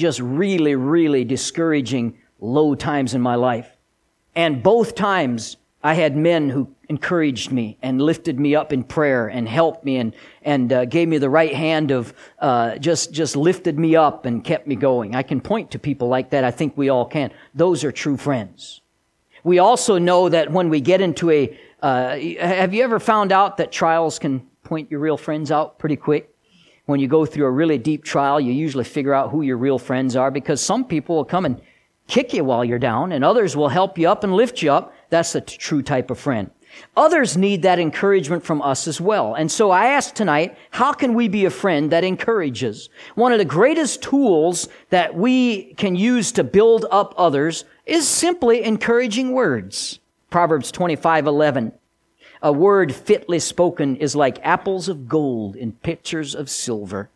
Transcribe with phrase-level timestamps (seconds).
[0.00, 3.76] just really, really discouraging low times in my life.
[4.34, 9.28] And both times I had men who encouraged me and lifted me up in prayer
[9.28, 13.36] and helped me and, and uh, gave me the right hand of uh, just, just
[13.36, 15.14] lifted me up and kept me going.
[15.14, 16.44] I can point to people like that.
[16.44, 17.30] I think we all can.
[17.54, 18.80] Those are true friends.
[19.44, 23.56] We also know that when we get into a, uh, have you ever found out
[23.56, 26.29] that trials can point your real friends out pretty quick?
[26.90, 29.78] When you go through a really deep trial, you usually figure out who your real
[29.78, 31.60] friends are because some people will come and
[32.08, 34.92] kick you while you're down and others will help you up and lift you up
[35.08, 36.50] that's a true type of friend.
[36.96, 39.34] Others need that encouragement from us as well.
[39.34, 42.88] And so I ask tonight, how can we be a friend that encourages?
[43.14, 48.64] One of the greatest tools that we can use to build up others is simply
[48.64, 50.00] encouraging words.
[50.28, 51.72] Proverbs 25, 11.
[52.42, 57.10] A word fitly spoken is like apples of gold in pictures of silver.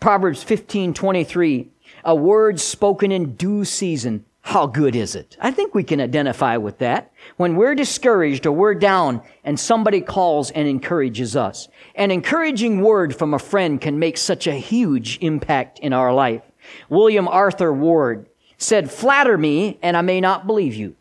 [0.00, 1.68] Proverbs 15:23
[2.04, 5.36] A word spoken in due season how good is it?
[5.42, 7.12] I think we can identify with that.
[7.36, 11.68] When we're discouraged or we're down and somebody calls and encourages us.
[11.94, 16.40] An encouraging word from a friend can make such a huge impact in our life.
[16.88, 20.96] William Arthur Ward said, flatter me and I may not believe you.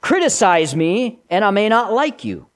[0.00, 2.46] Criticize me and I may not like you.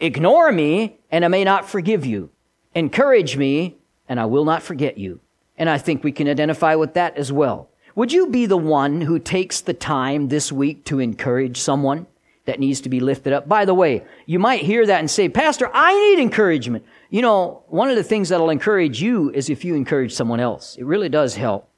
[0.00, 2.30] Ignore me and I may not forgive you.
[2.74, 3.76] Encourage me
[4.08, 5.20] and I will not forget you.
[5.58, 7.70] And I think we can identify with that as well.
[7.94, 12.06] Would you be the one who takes the time this week to encourage someone
[12.44, 13.48] that needs to be lifted up?
[13.48, 16.84] By the way, you might hear that and say, Pastor, I need encouragement.
[17.08, 20.76] You know, one of the things that'll encourage you is if you encourage someone else.
[20.76, 21.70] It really does help.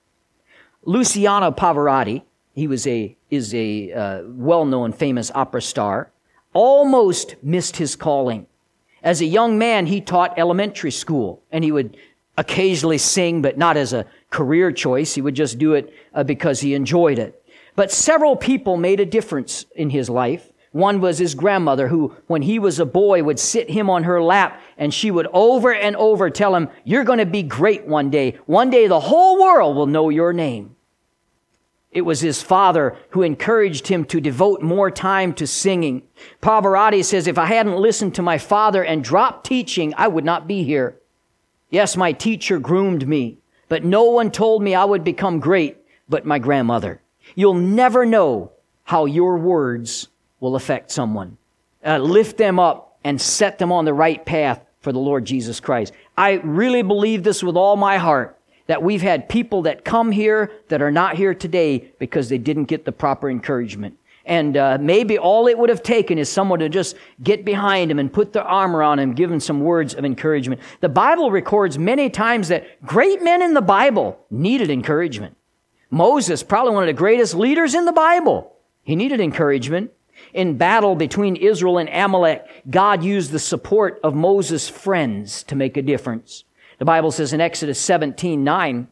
[0.82, 6.10] Luciano Pavarotti, he was a, is a uh, well-known famous opera star,
[6.58, 8.44] almost missed his calling.
[9.00, 11.96] As a young man, he taught elementary school and he would
[12.36, 15.14] occasionally sing, but not as a career choice.
[15.14, 17.40] He would just do it uh, because he enjoyed it.
[17.76, 20.50] But several people made a difference in his life.
[20.72, 24.20] One was his grandmother who, when he was a boy, would sit him on her
[24.20, 28.10] lap and she would over and over tell him, you're going to be great one
[28.10, 28.36] day.
[28.46, 30.74] One day the whole world will know your name.
[31.90, 36.02] It was his father who encouraged him to devote more time to singing.
[36.42, 40.46] Pavarotti says, if I hadn't listened to my father and dropped teaching, I would not
[40.46, 40.98] be here.
[41.70, 43.38] Yes, my teacher groomed me.
[43.68, 45.76] But no one told me I would become great
[46.08, 47.02] but my grandmother.
[47.34, 48.52] You'll never know
[48.84, 50.08] how your words
[50.40, 51.36] will affect someone.
[51.84, 55.60] Uh, lift them up and set them on the right path for the Lord Jesus
[55.60, 55.92] Christ.
[56.16, 58.37] I really believe this with all my heart
[58.68, 62.64] that we've had people that come here that are not here today because they didn't
[62.64, 63.98] get the proper encouragement.
[64.24, 67.98] And uh, maybe all it would have taken is someone to just get behind him
[67.98, 70.60] and put their arm around him, give him some words of encouragement.
[70.80, 75.34] The Bible records many times that great men in the Bible needed encouragement.
[75.90, 79.92] Moses, probably one of the greatest leaders in the Bible, he needed encouragement.
[80.34, 85.78] In battle between Israel and Amalek, God used the support of Moses' friends to make
[85.78, 86.44] a difference.
[86.78, 88.88] The Bible says in Exodus 17, 9,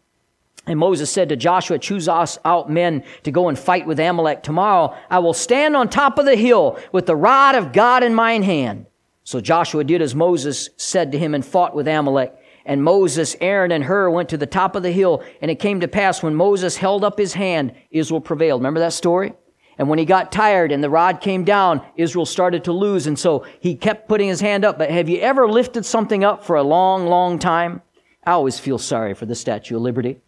[0.66, 4.42] and Moses said to Joshua, choose us out men to go and fight with Amalek.
[4.42, 8.14] Tomorrow I will stand on top of the hill with the rod of God in
[8.14, 8.86] mine hand.
[9.22, 12.34] So Joshua did as Moses said to him and fought with Amalek.
[12.64, 15.22] And Moses, Aaron, and Hur went to the top of the hill.
[15.40, 18.60] And it came to pass when Moses held up his hand, Israel prevailed.
[18.60, 19.34] Remember that story?
[19.78, 23.06] And when he got tired and the rod came down, Israel started to lose.
[23.06, 24.78] And so he kept putting his hand up.
[24.78, 27.82] But have you ever lifted something up for a long, long time?
[28.24, 30.20] I always feel sorry for the Statue of Liberty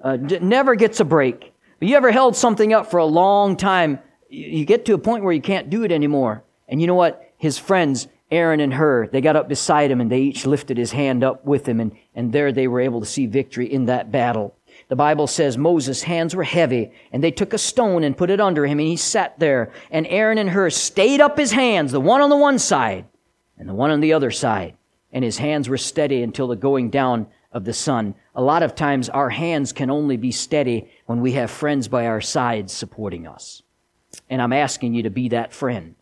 [0.00, 1.52] uh, never gets a break.
[1.78, 3.98] But you ever held something up for a long time?
[4.28, 6.44] You get to a point where you can't do it anymore.
[6.68, 7.32] And you know what?
[7.36, 10.92] His friends, Aaron and Hur, they got up beside him and they each lifted his
[10.92, 11.80] hand up with him.
[11.80, 14.54] And, and there they were able to see victory in that battle.
[14.88, 18.40] The Bible says Moses' hands were heavy and they took a stone and put it
[18.40, 19.72] under him and he sat there.
[19.90, 23.06] And Aaron and Hur stayed up his hands, the one on the one side
[23.58, 24.76] and the one on the other side.
[25.12, 28.14] And his hands were steady until the going down of the sun.
[28.34, 32.06] A lot of times our hands can only be steady when we have friends by
[32.06, 33.62] our sides supporting us.
[34.30, 35.95] And I'm asking you to be that friend.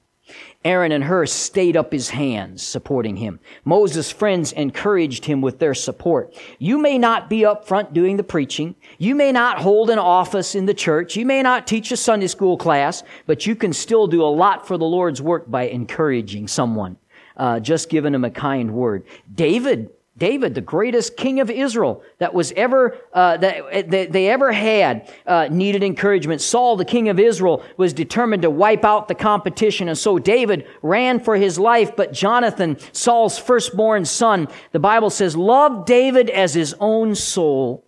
[0.64, 3.38] Aaron and Hur stayed up his hands supporting him.
[3.64, 6.34] Moses' friends encouraged him with their support.
[6.58, 8.74] You may not be up front doing the preaching.
[8.96, 11.16] You may not hold an office in the church.
[11.16, 14.66] You may not teach a Sunday school class, but you can still do a lot
[14.66, 16.96] for the Lord's work by encouraging someone.
[17.36, 19.04] Uh, just giving them a kind word.
[19.34, 25.12] David David, the greatest king of Israel that was ever uh, that, they ever had,
[25.26, 26.40] uh, needed encouragement.
[26.40, 30.66] Saul, the king of Israel, was determined to wipe out the competition, and so David
[30.82, 31.96] ran for his life.
[31.96, 37.84] But Jonathan, Saul's firstborn son, the Bible says, loved David as his own soul.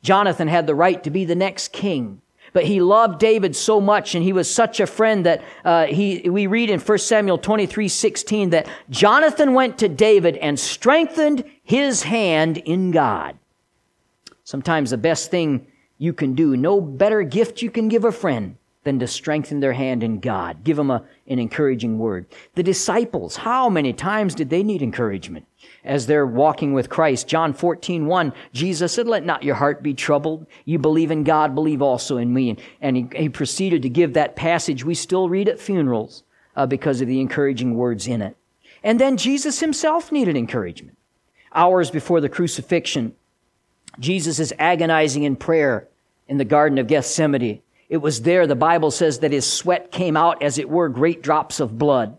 [0.00, 2.20] Jonathan had the right to be the next king.
[2.54, 6.30] But he loved David so much and he was such a friend that uh, he,
[6.30, 12.04] we read in 1 Samuel 23, 16 that Jonathan went to David and strengthened his
[12.04, 13.36] hand in God.
[14.44, 15.66] Sometimes the best thing
[15.98, 19.72] you can do, no better gift you can give a friend than to strengthen their
[19.72, 20.62] hand in God.
[20.62, 22.26] Give them a, an encouraging word.
[22.54, 25.46] The disciples, how many times did they need encouragement
[25.84, 27.26] as they're walking with Christ?
[27.26, 30.46] John 14, 1, Jesus said, Let not your heart be troubled.
[30.64, 32.56] You believe in God, believe also in me.
[32.80, 36.22] And he, he proceeded to give that passage we still read at funerals
[36.54, 38.36] uh, because of the encouraging words in it.
[38.82, 40.98] And then Jesus himself needed encouragement.
[41.54, 43.14] Hours before the crucifixion,
[43.98, 45.88] Jesus is agonizing in prayer
[46.28, 47.62] in the Garden of Gethsemane.
[47.88, 51.22] It was there, the Bible says, that his sweat came out as it were great
[51.22, 52.16] drops of blood.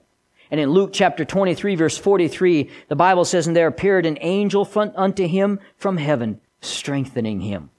[0.52, 4.70] And in Luke chapter 23, verse 43, the Bible says, And there appeared an angel
[4.96, 7.72] unto him from heaven, strengthening him.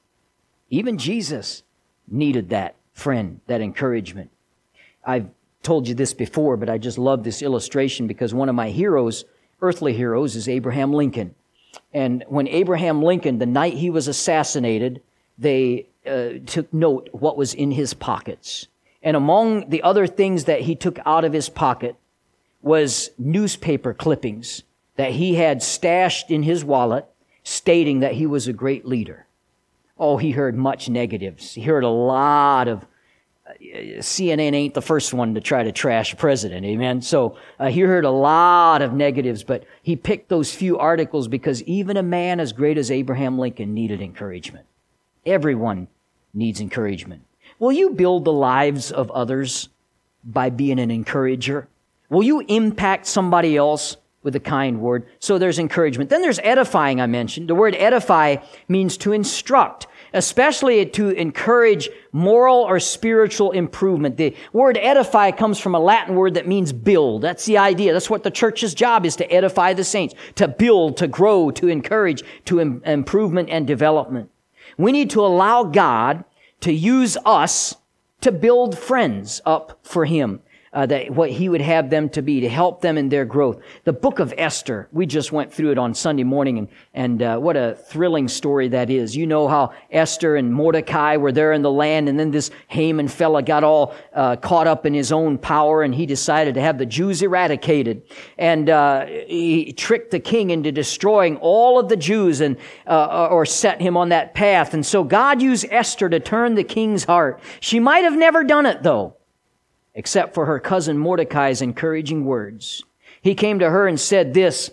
[0.69, 1.62] Even Jesus
[2.09, 4.31] needed that friend, that encouragement.
[5.05, 5.29] I've
[5.62, 9.25] told you this before, but I just love this illustration because one of my heroes,
[9.61, 11.35] earthly heroes, is Abraham Lincoln.
[11.93, 15.03] And when Abraham Lincoln, the night he was assassinated,
[15.38, 18.69] they uh, took note what was in his pockets.
[19.03, 21.97] And among the other things that he took out of his pocket
[22.62, 24.62] was newspaper clippings
[24.97, 27.06] that he had stashed in his wallet
[27.44, 29.26] stating that he was a great leader.
[29.99, 31.55] Oh, he heard much negatives.
[31.55, 32.85] He heard a lot of
[33.49, 33.52] uh,
[34.00, 37.00] CNN ain't the first one to try to trash a president, amen?
[37.02, 41.62] So uh, he heard a lot of negatives, but he picked those few articles because
[41.62, 44.67] even a man as great as Abraham Lincoln needed encouragement.
[45.25, 45.87] Everyone
[46.37, 47.23] needs encouragement.
[47.59, 49.71] Will you build the lives of others
[50.23, 51.69] by being an encourager?
[52.11, 55.06] Will you impact somebody else with a kind word?
[55.19, 56.11] So there's encouragement.
[56.11, 57.49] Then there's edifying, I mentioned.
[57.49, 58.37] The word edify
[58.69, 64.19] means to instruct, especially to encourage moral or spiritual improvement.
[64.19, 67.23] The word edify comes from a Latin word that means build.
[67.23, 67.94] That's the idea.
[67.94, 71.69] That's what the church's job is to edify the saints, to build, to grow, to
[71.69, 74.31] encourage, to Im- improvement and development.
[74.76, 76.25] We need to allow God
[76.61, 77.76] to use us
[78.20, 80.40] to build friends up for Him
[80.72, 83.60] uh, that what he would have them to be to help them in their growth.
[83.84, 87.38] The book of Esther, we just went through it on Sunday morning, and and uh,
[87.38, 89.16] what a thrilling story that is.
[89.16, 93.08] You know how Esther and Mordecai were there in the land, and then this Haman
[93.08, 96.78] fella got all uh, caught up in his own power, and he decided to have
[96.78, 98.02] the Jews eradicated,
[98.38, 103.46] and uh, he tricked the king into destroying all of the Jews, and uh, or
[103.46, 104.74] set him on that path.
[104.74, 107.40] And so God used Esther to turn the king's heart.
[107.60, 109.16] She might have never done it though
[109.96, 112.84] except for her cousin Mordecai's encouraging words.
[113.22, 114.70] He came to her and said this,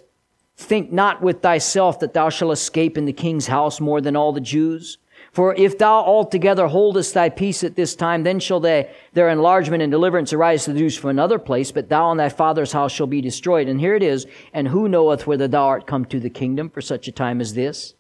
[0.55, 4.33] Think not with thyself that thou shalt escape in the king's house more than all
[4.33, 4.99] the Jews.
[5.31, 9.81] For if thou altogether holdest thy peace at this time, then shall they, their enlargement
[9.81, 12.91] and deliverance arise to the Jews from another place, but thou and thy father's house
[12.91, 13.67] shall be destroyed.
[13.67, 16.81] And here it is, and who knoweth whether thou art come to the kingdom for
[16.81, 17.95] such a time as this?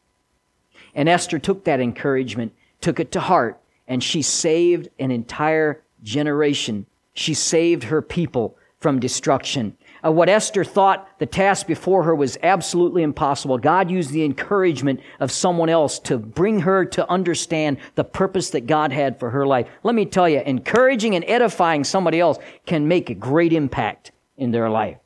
[0.93, 6.85] And Esther took that encouragement, took it to heart, and she saved an entire generation
[7.13, 9.77] she saved her people from destruction.
[10.05, 13.57] Uh, what Esther thought the task before her was absolutely impossible.
[13.57, 18.67] God used the encouragement of someone else to bring her to understand the purpose that
[18.67, 19.67] God had for her life.
[19.83, 24.51] Let me tell you, encouraging and edifying somebody else can make a great impact in
[24.51, 24.97] their life.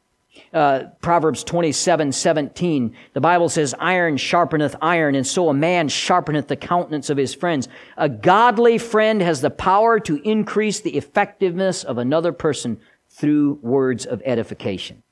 [0.53, 6.48] Uh, Proverbs 27, 17, the Bible says, iron sharpeneth iron, and so a man sharpeneth
[6.48, 7.67] the countenance of his friends.
[7.98, 12.79] A godly friend has the power to increase the effectiveness of another person
[13.10, 15.03] through words of edification.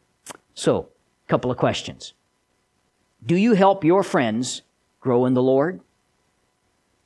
[0.54, 0.90] So,
[1.28, 2.14] a couple of questions.
[3.26, 4.62] Do you help your friends
[5.00, 5.82] grow in the Lord?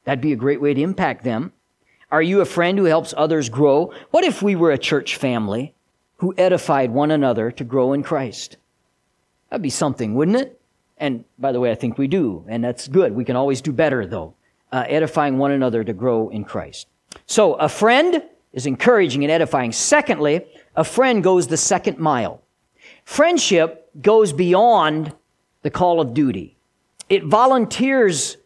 [0.03, 1.53] That'd be a great way to impact them.
[2.11, 3.93] Are you a friend who helps others grow?
[4.11, 5.75] What if we were a church family
[6.19, 8.57] who edified one another to grow in Christ.
[9.49, 10.61] That'd be something, wouldn't it?
[10.97, 13.13] And by the way, I think we do, and that's good.
[13.13, 14.33] We can always do better, though,
[14.71, 16.87] uh, edifying one another to grow in Christ.
[17.25, 18.21] So, a friend
[18.53, 19.71] is encouraging and edifying.
[19.71, 20.45] Secondly,
[20.75, 22.41] a friend goes the second mile.
[23.05, 25.13] Friendship goes beyond
[25.61, 26.57] the call of duty.
[27.09, 28.37] It volunteers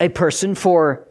[0.00, 1.08] a person for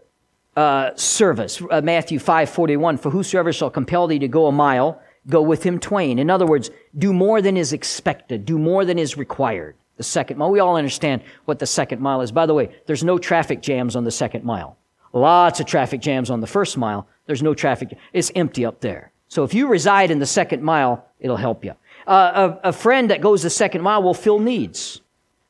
[0.55, 1.61] uh, service.
[1.69, 5.63] Uh, Matthew 5 41, for whosoever shall compel thee to go a mile, go with
[5.63, 6.19] him twain.
[6.19, 9.75] In other words, do more than is expected, do more than is required.
[9.97, 12.31] The second mile, we all understand what the second mile is.
[12.31, 14.77] By the way, there's no traffic jams on the second mile.
[15.11, 17.07] Lots of traffic jams on the first mile.
[17.25, 17.97] There's no traffic.
[18.13, 19.11] It's empty up there.
[19.27, 21.73] So if you reside in the second mile, it'll help you.
[22.05, 25.01] Uh, a, a friend that goes the second mile will fill needs.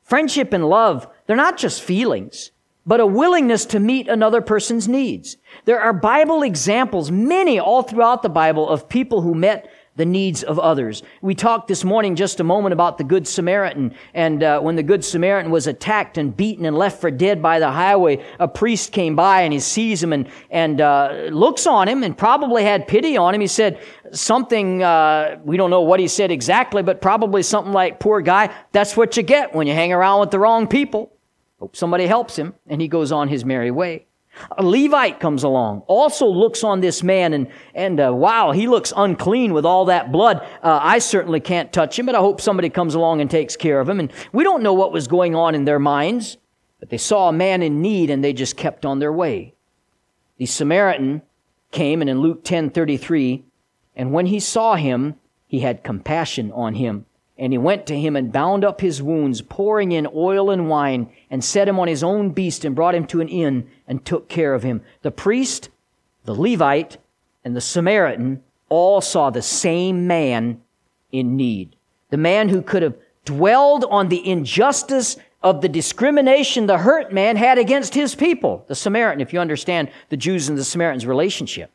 [0.02, 2.50] Friendship and love, they're not just feelings,
[2.88, 5.36] but a willingness to meet another person's needs.
[5.66, 10.42] There are Bible examples, many all throughout the Bible, of people who met the needs
[10.42, 11.02] of others.
[11.20, 14.82] We talked this morning just a moment about the Good Samaritan, and uh, when the
[14.82, 18.92] Good Samaritan was attacked and beaten and left for dead by the highway, a priest
[18.92, 22.88] came by and he sees him and and uh, looks on him and probably had
[22.88, 23.42] pity on him.
[23.42, 28.00] He said something uh, we don't know what he said exactly, but probably something like,
[28.00, 31.12] "Poor guy, that's what you get when you hang around with the wrong people."
[31.60, 34.06] Hope somebody helps him, and he goes on his merry way.
[34.56, 38.92] A Levite comes along, also looks on this man, and, and uh, wow, he looks
[38.96, 40.40] unclean with all that blood.
[40.62, 43.80] Uh, I certainly can't touch him, but I hope somebody comes along and takes care
[43.80, 43.98] of him.
[43.98, 46.36] And we don't know what was going on in their minds,
[46.78, 49.54] but they saw a man in need and they just kept on their way.
[50.36, 51.22] The Samaritan
[51.72, 53.44] came, and in Luke 10 33,
[53.96, 55.16] and when he saw him,
[55.48, 57.06] he had compassion on him
[57.38, 61.10] and he went to him and bound up his wounds, pouring in oil and wine,
[61.30, 64.28] and set him on his own beast and brought him to an inn and took
[64.28, 64.82] care of him.
[65.02, 65.68] The priest,
[66.24, 66.98] the Levite,
[67.44, 70.60] and the Samaritan all saw the same man
[71.12, 71.76] in need.
[72.10, 77.36] The man who could have dwelled on the injustice of the discrimination the hurt man
[77.36, 78.64] had against his people.
[78.66, 81.70] The Samaritan, if you understand the Jews and the Samaritans' relationship.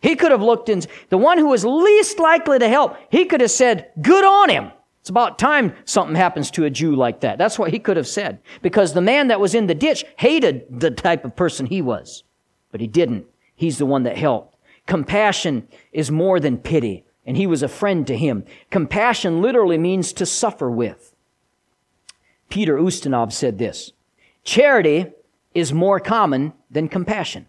[0.00, 3.40] He could have looked in, the one who was least likely to help, he could
[3.40, 4.70] have said, good on him.
[5.04, 7.36] It's about time something happens to a Jew like that.
[7.36, 8.38] That's what he could have said.
[8.62, 12.24] Because the man that was in the ditch hated the type of person he was.
[12.72, 13.26] But he didn't.
[13.54, 14.56] He's the one that helped.
[14.86, 18.44] Compassion is more than pity, and he was a friend to him.
[18.70, 21.14] Compassion literally means to suffer with.
[22.48, 23.92] Peter Ustinov said this
[24.42, 25.12] Charity
[25.52, 27.44] is more common than compassion.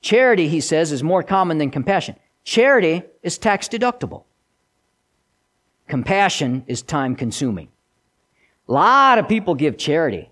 [0.00, 2.14] Charity, he says, is more common than compassion.
[2.44, 4.22] Charity is tax deductible.
[5.92, 7.68] Compassion is time consuming.
[8.66, 10.30] A lot of people give charity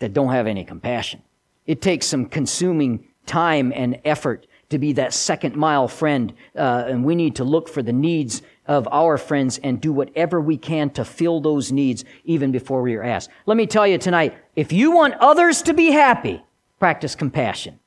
[0.00, 1.22] that don't have any compassion.
[1.64, 7.06] It takes some consuming time and effort to be that second mile friend, uh, and
[7.06, 10.90] we need to look for the needs of our friends and do whatever we can
[10.90, 13.30] to fill those needs even before we are asked.
[13.46, 16.44] Let me tell you tonight, if you want others to be happy,
[16.78, 17.80] practice compassion.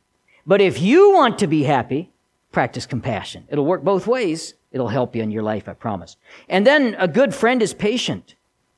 [0.47, 2.09] But if you want to be happy,
[2.51, 3.45] practice compassion.
[3.47, 4.55] It'll work both ways.
[4.71, 6.17] It'll help you in your life, I promise.
[6.47, 8.35] And then a good friend is patient,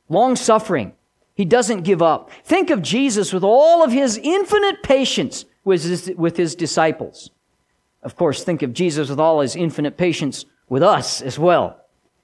[0.10, 0.94] long suffering.
[1.36, 2.32] He doesn't give up.
[2.44, 7.30] Think of Jesus with all of his infinite patience with his, with his disciples.
[8.02, 11.80] Of course, think of Jesus with all his infinite patience with us as well.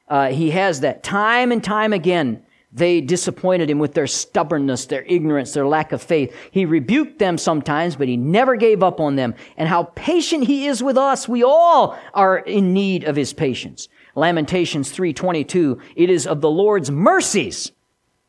[0.07, 2.43] Uh, he has that time and time again.
[2.71, 6.35] They disappointed him with their stubbornness, their ignorance, their lack of faith.
[6.51, 9.33] He rebuked them sometimes, but he never gave up on them.
[9.57, 11.27] And how patient he is with us.
[11.27, 13.88] We all are in need of his patience.
[14.15, 17.71] Lamentations 3:22, it is of the Lord's mercies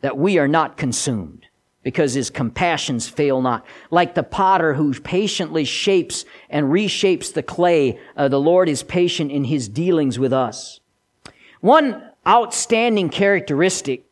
[0.00, 1.46] that we are not consumed
[1.82, 3.64] because his compassions fail not.
[3.90, 9.30] Like the potter who patiently shapes and reshapes the clay, uh, the Lord is patient
[9.30, 10.80] in his dealings with us.
[11.60, 14.04] One outstanding characteristic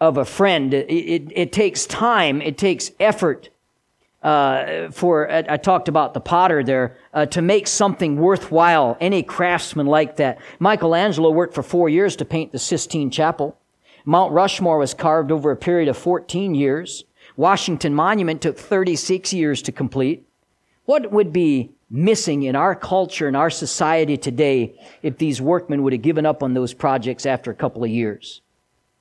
[0.00, 0.72] of a friend.
[0.72, 3.50] It, it, it takes time, it takes effort.
[4.22, 8.98] Uh, for I, I, talked about the potter there uh, to make something worthwhile.
[9.00, 10.38] Any craftsman like that.
[10.58, 13.56] Michelangelo worked for four years to paint the Sistine Chapel.
[14.04, 17.04] Mount Rushmore was carved over a period of 14 years.
[17.36, 20.26] Washington Monument took 36 years to complete.
[20.84, 25.94] What would be missing in our culture and our society today if these workmen would
[25.94, 28.42] have given up on those projects after a couple of years?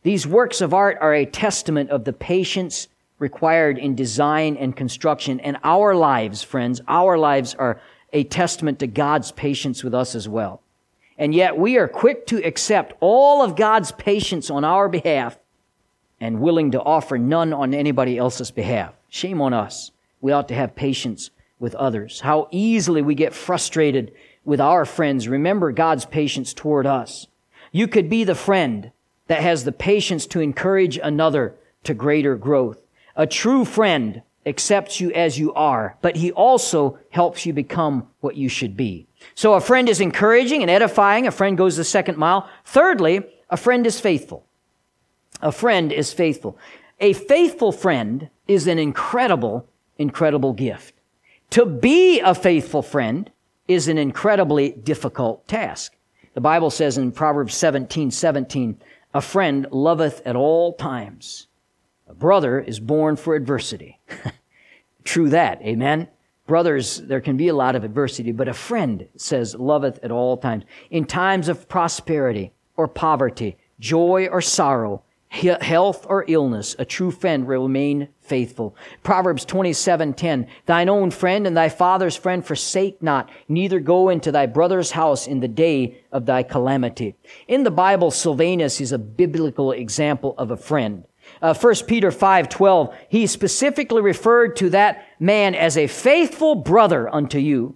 [0.03, 2.87] These works of art are a testament of the patience
[3.19, 5.39] required in design and construction.
[5.41, 7.81] And our lives, friends, our lives are
[8.13, 10.61] a testament to God's patience with us as well.
[11.17, 15.37] And yet we are quick to accept all of God's patience on our behalf
[16.21, 18.93] and willing to offer none on anybody else's behalf.
[19.09, 19.91] Shame on us.
[20.21, 21.29] We ought to have patience
[21.59, 22.21] with others.
[22.21, 24.13] How easily we get frustrated
[24.45, 25.27] with our friends.
[25.27, 27.27] Remember God's patience toward us.
[27.71, 28.91] You could be the friend
[29.29, 32.81] that has the patience to encourage another to greater growth.
[33.15, 38.35] A true friend accepts you as you are, but he also helps you become what
[38.35, 39.07] you should be.
[39.35, 41.27] So a friend is encouraging and edifying.
[41.27, 42.49] A friend goes the second mile.
[42.65, 43.21] Thirdly,
[43.51, 44.47] a friend is faithful.
[45.41, 46.57] A friend is faithful.
[46.99, 49.67] A faithful friend is an incredible,
[49.99, 50.95] incredible gift.
[51.51, 53.29] To be a faithful friend
[53.67, 55.95] is an incredibly difficult task.
[56.33, 58.79] The Bible says in Proverbs 17, 17,
[59.19, 61.47] a friend loveth at all times.
[62.07, 63.99] A brother is born for adversity.
[65.03, 66.07] True that, amen?
[66.47, 70.37] Brothers, there can be a lot of adversity, but a friend says loveth at all
[70.37, 70.63] times.
[70.89, 77.45] In times of prosperity or poverty, joy or sorrow, health or illness, a true friend
[77.45, 78.75] will remain faithful.
[79.03, 84.45] Proverbs 27:10 Thine own friend and thy father's friend forsake not, neither go into thy
[84.45, 87.15] brother's house in the day of thy calamity.
[87.47, 91.03] In the Bible, Silvanus is a biblical example of a friend.
[91.41, 97.39] Uh, 1 Peter 5:12 he specifically referred to that man as a faithful brother unto
[97.39, 97.75] you.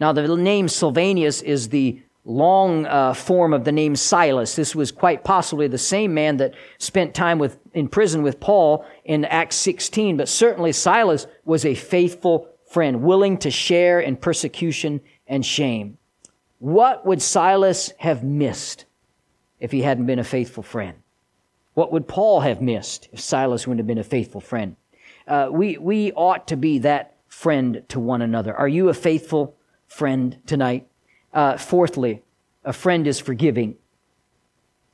[0.00, 4.54] Now the name Silvanus is the long uh, form of the name Silas.
[4.54, 8.84] This was quite possibly the same man that spent time with, in prison with Paul
[9.04, 15.00] in Acts 16, but certainly Silas was a faithful friend, willing to share in persecution
[15.26, 15.96] and shame.
[16.58, 18.84] What would Silas have missed
[19.58, 20.98] if he hadn't been a faithful friend?
[21.72, 24.76] What would Paul have missed if Silas wouldn't have been a faithful friend?
[25.26, 28.54] Uh, we, we ought to be that friend to one another.
[28.54, 29.56] Are you a faithful
[29.86, 30.88] friend tonight?
[31.32, 32.22] Uh, fourthly,
[32.64, 33.76] a friend is forgiving.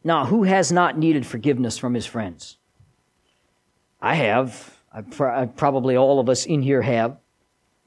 [0.02, 2.58] Now, who has not needed forgiveness from his friends?
[4.00, 4.78] I have.
[4.92, 7.16] I probably all of us in here have.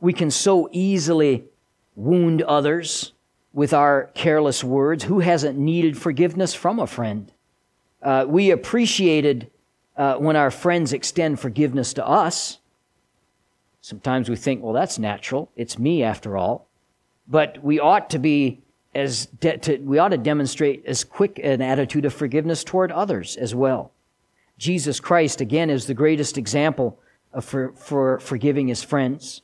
[0.01, 1.45] We can so easily
[1.95, 3.13] wound others
[3.53, 5.05] with our careless words.
[5.05, 7.31] Who hasn't needed forgiveness from a friend?
[8.01, 9.49] Uh, we appreciated
[9.95, 12.59] uh, when our friends extend forgiveness to us.
[13.81, 15.49] Sometimes we think, well, that's natural.
[15.55, 16.66] It's me after all
[17.27, 18.61] but we ought to be
[18.95, 23.35] as de- to, we ought to demonstrate as quick an attitude of forgiveness toward others
[23.37, 23.91] as well.
[24.57, 26.99] Jesus Christ again is the greatest example
[27.41, 29.41] for, for forgiving his friends.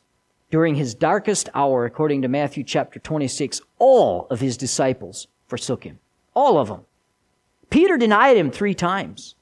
[0.50, 6.00] During his darkest hour, according to Matthew chapter 26, all of his disciples forsook him.
[6.34, 6.82] All of them.
[7.70, 9.36] Peter denied him three times.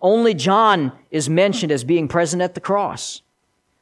[0.00, 3.22] Only John is mentioned as being present at the cross.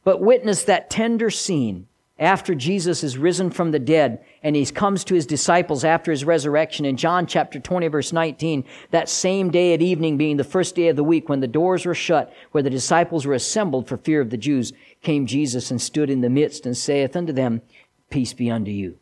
[0.04, 1.87] But witness that tender scene
[2.19, 6.25] after Jesus is risen from the dead and he comes to his disciples after his
[6.25, 10.75] resurrection in John chapter 20 verse 19, that same day at evening being the first
[10.75, 13.97] day of the week when the doors were shut, where the disciples were assembled for
[13.97, 17.62] fear of the Jews, came Jesus and stood in the midst and saith unto them,
[18.11, 18.99] Peace be unto you.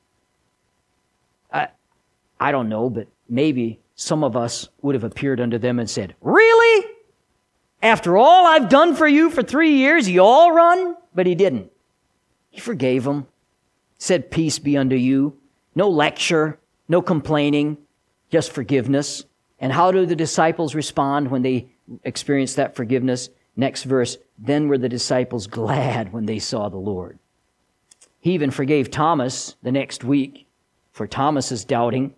[1.52, 1.68] I,
[2.38, 6.14] I don't know, but maybe some of us would have appeared unto them and said,
[6.20, 6.86] Really?
[7.82, 10.96] After all I've done for you for three years, you all run?
[11.14, 11.69] But he didn't.
[12.50, 13.26] He forgave them,
[13.98, 15.38] said, Peace be unto you.
[15.74, 16.58] No lecture,
[16.88, 17.78] no complaining,
[18.30, 19.24] just forgiveness.
[19.58, 21.72] And how do the disciples respond when they
[22.04, 23.30] experience that forgiveness?
[23.56, 27.18] Next verse, then were the disciples glad when they saw the Lord.
[28.18, 30.46] He even forgave Thomas the next week
[30.92, 32.14] for Thomas's doubting.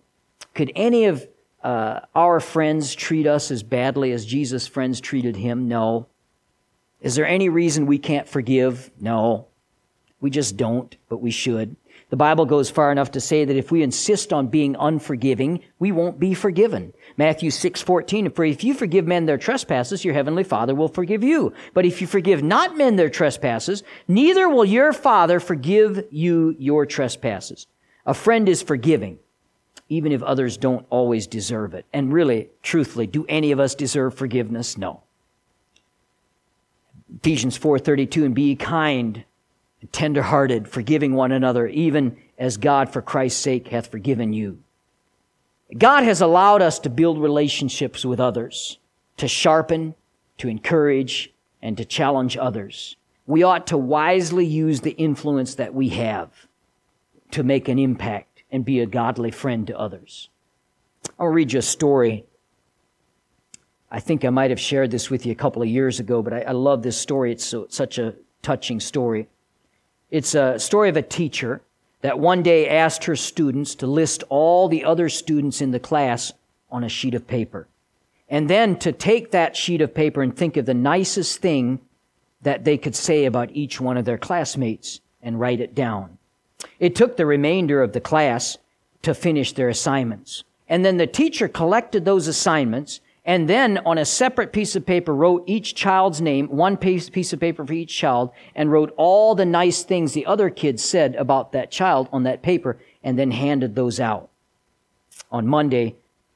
[0.53, 1.27] Could any of
[1.63, 5.67] uh, our friends treat us as badly as Jesus' friends treated him?
[5.67, 6.07] No.
[7.01, 8.91] Is there any reason we can't forgive?
[8.99, 9.47] No.
[10.23, 11.75] We just don't, but we should.
[12.09, 15.91] The Bible goes far enough to say that if we insist on being unforgiving, we
[15.91, 16.93] won't be forgiven.
[17.17, 21.51] Matthew 6:14 For if you forgive men their trespasses, your heavenly Father will forgive you.
[21.73, 26.85] But if you forgive not men their trespasses, neither will your Father forgive you your
[26.85, 27.67] trespasses.
[28.05, 29.19] A friend is forgiving,
[29.89, 31.85] even if others don't always deserve it.
[31.91, 34.77] And really, truthfully, do any of us deserve forgiveness?
[34.77, 35.03] No.
[37.13, 39.25] Ephesians 4:32 and be kind
[39.91, 44.59] tenderhearted, forgiving one another, even as God, for Christ's sake, hath forgiven you.
[45.77, 48.79] God has allowed us to build relationships with others,
[49.17, 49.95] to sharpen,
[50.37, 52.95] to encourage, and to challenge others.
[53.25, 56.47] We ought to wisely use the influence that we have
[57.31, 60.29] to make an impact and be a godly friend to others.
[61.17, 62.25] I'll read you a story.
[63.89, 66.33] I think I might have shared this with you a couple of years ago, but
[66.33, 67.31] I, I love this story.
[67.31, 69.27] It's so, such a touching story.
[70.13, 71.59] It's a story of a teacher
[72.01, 76.31] that one day asked her students to list all the other students in the class
[76.69, 77.67] on a sheet of paper.
[78.29, 81.79] And then to take that sheet of paper and think of the nicest thing
[82.43, 86.19] that they could say about each one of their classmates and write it down.
[86.79, 88.59] It took the remainder of the class
[89.01, 90.43] to finish their assignments.
[90.69, 95.15] And then the teacher collected those assignments and then on a separate piece of paper
[95.15, 99.45] wrote each child's name, one piece, of paper for each child, and wrote all the
[99.45, 103.75] nice things the other kids said about that child on that paper, and then handed
[103.75, 104.29] those out.
[105.31, 105.95] On Monday,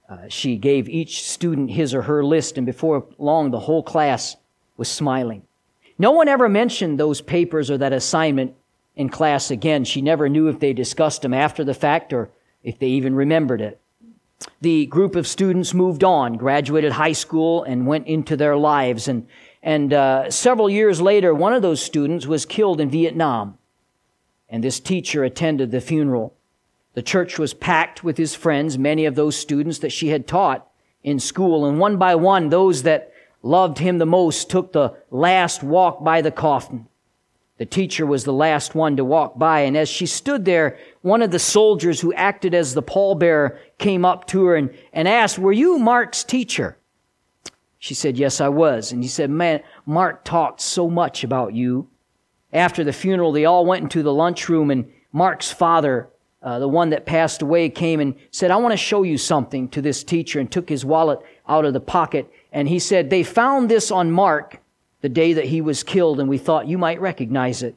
[0.09, 4.37] uh, she gave each student his or her list, and before long, the whole class
[4.77, 5.41] was smiling.
[5.99, 8.55] No one ever mentioned those papers or that assignment
[8.95, 9.83] in class again.
[9.83, 12.29] She never knew if they discussed them after the fact or
[12.63, 13.81] if they even remembered it.
[14.61, 19.07] The group of students moved on, graduated high school, and went into their lives.
[19.07, 19.27] And,
[19.61, 23.57] and uh, several years later, one of those students was killed in Vietnam.
[24.49, 26.33] And this teacher attended the funeral.
[26.93, 30.67] The church was packed with his friends, many of those students that she had taught
[31.03, 31.65] in school.
[31.65, 33.11] And one by one, those that
[33.43, 36.87] loved him the most took the last walk by the coffin.
[37.57, 41.23] The teacher was the last one to walk by, and as she stood there, one
[41.23, 45.39] of the soldiers who acted as the pallbearer came up to her and, and asked,
[45.39, 46.77] Were you Mark's teacher?
[47.79, 48.91] She said, Yes, I was.
[48.91, 51.87] And he said, Man, Mark talked so much about you.
[52.53, 56.09] After the funeral, they all went into the lunchroom, and Mark's father,
[56.43, 59.67] uh, the one that passed away, came and said, I want to show you something
[59.69, 62.31] to this teacher, and took his wallet out of the pocket.
[62.51, 64.61] And he said, They found this on Mark
[65.01, 67.75] the day that he was killed, and we thought you might recognize it.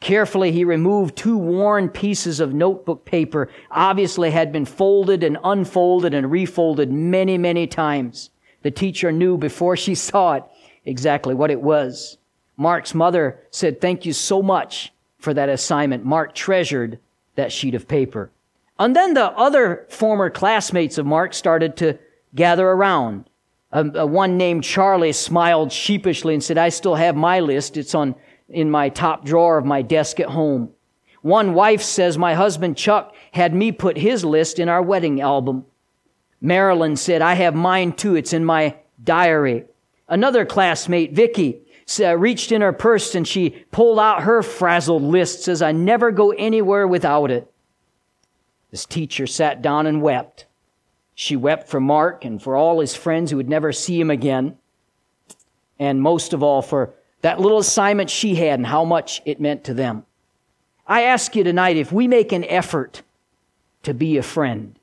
[0.00, 6.14] Carefully, he removed two worn pieces of notebook paper, obviously had been folded and unfolded
[6.14, 8.30] and refolded many, many times.
[8.62, 10.44] The teacher knew before she saw it
[10.84, 12.18] exactly what it was.
[12.56, 16.04] Mark's mother said, Thank you so much for that assignment.
[16.04, 16.98] Mark treasured
[17.34, 18.30] that sheet of paper.
[18.78, 21.98] And then the other former classmates of Mark started to
[22.34, 23.28] gather around.
[23.70, 27.76] Uh, one named Charlie smiled sheepishly and said, I still have my list.
[27.76, 28.14] It's on
[28.48, 30.70] in my top drawer of my desk at home.
[31.20, 35.66] One wife says my husband Chuck had me put his list in our wedding album.
[36.40, 38.14] Marilyn said, I have mine too.
[38.14, 39.64] It's in my diary.
[40.08, 41.60] Another classmate, Vicky,
[41.98, 46.30] reached in her purse and she pulled out her frazzled list, says, I never go
[46.30, 47.52] anywhere without it.
[48.70, 50.46] This teacher sat down and wept.
[51.20, 54.56] She wept for Mark and for all his friends who would never see him again.
[55.76, 59.64] And most of all, for that little assignment she had and how much it meant
[59.64, 60.04] to them.
[60.86, 63.02] I ask you tonight if we make an effort
[63.82, 64.78] to be a friend,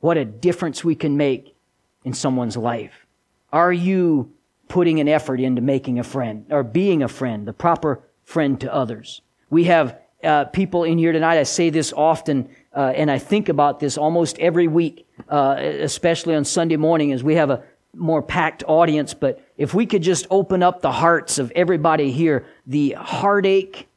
[0.00, 1.54] what a difference we can make
[2.02, 3.06] in someone's life.
[3.52, 4.32] Are you
[4.66, 8.74] putting an effort into making a friend or being a friend, the proper friend to
[8.74, 9.20] others?
[9.48, 11.38] We have uh, people in here tonight.
[11.38, 16.34] I say this often, uh, and I think about this almost every week, uh, especially
[16.34, 19.14] on Sunday morning, as we have a more packed audience.
[19.14, 23.88] But if we could just open up the hearts of everybody here, the heartache,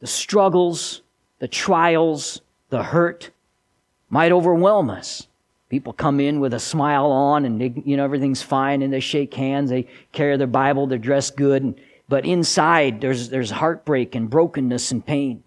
[0.00, 1.02] the struggles,
[1.38, 3.30] the trials, the hurt
[4.10, 5.26] might overwhelm us.
[5.68, 9.00] People come in with a smile on and they, you know everything's fine and they
[9.00, 11.74] shake hands, they carry their Bible, they're dressed good, and,
[12.08, 15.42] but inside there's there's heartbreak and brokenness and pain.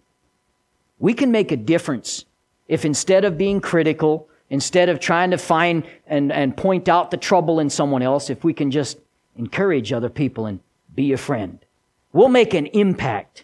[0.98, 2.26] We can make a difference
[2.70, 7.18] if instead of being critical, instead of trying to find and, and point out the
[7.18, 8.98] trouble in someone else, if we can just
[9.36, 10.60] encourage other people and
[10.96, 11.60] be a friend.
[12.14, 13.44] We'll make an impact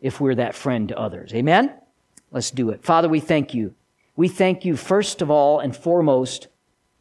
[0.00, 1.32] if we're that friend to others.
[1.34, 1.72] Amen?
[2.30, 2.84] Let's do it.
[2.84, 3.74] Father, we thank you.
[4.16, 6.48] We thank you first of all and foremost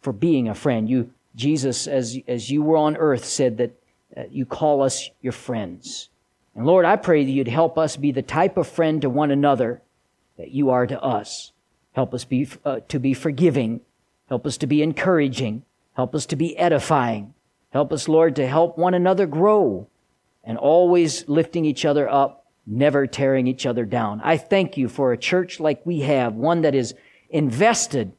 [0.02, 0.89] for being a friend.
[0.89, 3.72] You, Jesus, as, as you were on earth, said that
[4.15, 6.10] uh, you call us your friends.
[6.56, 9.32] And Lord, I pray that you'd help us be the type of friend to one
[9.32, 9.82] another
[10.38, 11.52] that you are to us.
[11.93, 13.82] Help us be, uh, to be forgiving.
[14.30, 15.63] Help us to be encouraging.
[15.95, 17.34] Help us to be edifying.
[17.71, 19.88] Help us, Lord, to help one another grow
[20.43, 24.21] and always lifting each other up, never tearing each other down.
[24.23, 26.93] I thank you for a church like we have, one that is
[27.30, 28.13] invested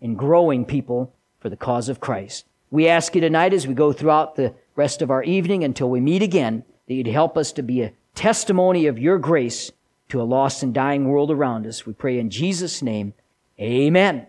[0.00, 2.46] in growing people for the cause of Christ.
[2.70, 6.00] We ask you tonight as we go throughout the rest of our evening until we
[6.00, 9.70] meet again that you'd help us to be a testimony of your grace
[10.14, 11.84] to a lost and dying world around us.
[11.84, 13.14] We pray in Jesus' name.
[13.60, 14.28] Amen.